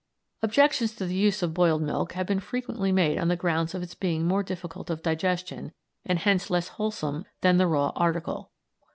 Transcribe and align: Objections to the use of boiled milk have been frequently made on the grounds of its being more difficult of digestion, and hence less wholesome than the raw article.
Objections 0.41 0.95
to 0.95 1.05
the 1.05 1.13
use 1.13 1.43
of 1.43 1.53
boiled 1.53 1.83
milk 1.83 2.13
have 2.13 2.25
been 2.25 2.39
frequently 2.39 2.91
made 2.91 3.19
on 3.19 3.27
the 3.27 3.35
grounds 3.35 3.75
of 3.75 3.83
its 3.83 3.93
being 3.93 4.25
more 4.25 4.41
difficult 4.41 4.89
of 4.89 5.03
digestion, 5.03 5.73
and 6.05 6.17
hence 6.17 6.49
less 6.49 6.69
wholesome 6.69 7.23
than 7.41 7.57
the 7.57 7.67
raw 7.67 7.89
article. 7.95 8.49